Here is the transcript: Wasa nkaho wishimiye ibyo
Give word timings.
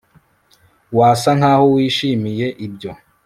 Wasa 0.97 1.29
nkaho 1.37 1.65
wishimiye 1.73 2.47
ibyo 2.65 2.91